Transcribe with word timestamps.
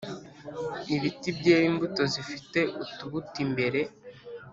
Ibiti 0.95 1.29
byera 1.37 1.65
imbuto 1.71 2.01
zifite 2.13 2.59
utubuto 2.83 3.37
imbere 3.45 3.81